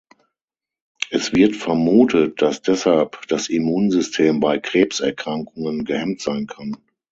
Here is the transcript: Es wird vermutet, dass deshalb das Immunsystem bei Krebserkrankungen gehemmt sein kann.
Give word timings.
Es 1.11 1.31
wird 1.31 1.55
vermutet, 1.55 2.41
dass 2.41 2.63
deshalb 2.63 3.21
das 3.27 3.49
Immunsystem 3.49 4.39
bei 4.39 4.57
Krebserkrankungen 4.57 5.85
gehemmt 5.85 6.21
sein 6.21 6.47
kann. 6.47 6.75